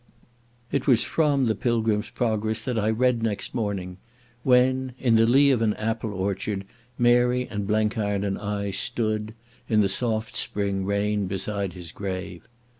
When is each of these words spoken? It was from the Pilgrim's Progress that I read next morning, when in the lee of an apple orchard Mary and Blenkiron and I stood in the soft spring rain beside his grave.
It 0.71 0.87
was 0.87 1.03
from 1.03 1.45
the 1.45 1.53
Pilgrim's 1.53 2.09
Progress 2.09 2.61
that 2.61 2.79
I 2.79 2.89
read 2.89 3.21
next 3.21 3.53
morning, 3.53 3.97
when 4.41 4.93
in 4.97 5.15
the 5.15 5.27
lee 5.27 5.51
of 5.51 5.61
an 5.61 5.75
apple 5.75 6.11
orchard 6.15 6.65
Mary 6.97 7.47
and 7.47 7.67
Blenkiron 7.67 8.23
and 8.23 8.39
I 8.39 8.71
stood 8.71 9.35
in 9.69 9.81
the 9.81 9.87
soft 9.87 10.35
spring 10.35 10.85
rain 10.85 11.27
beside 11.27 11.73
his 11.73 11.91
grave. 11.91 12.47